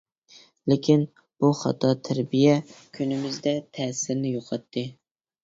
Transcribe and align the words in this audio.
لېكىن، 0.71 1.03
بۇ 1.43 1.51
خاتا 1.59 1.91
تەربىيە 2.07 2.57
كۈنىمىزدە 2.99 3.55
تەسىرىنى 3.79 4.35
يوقاتتى. 4.35 4.87